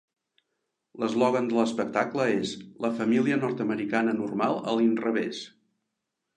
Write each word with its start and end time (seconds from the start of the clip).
L'eslògan 1.03 1.49
de 1.51 1.57
l'espectacle 1.57 2.25
és 2.39 2.55
"La 2.87 2.91
família 3.03 3.39
nord-americana 3.45 4.19
normal 4.25 4.61
a 4.73 4.77
l'inrevés". 4.81 5.47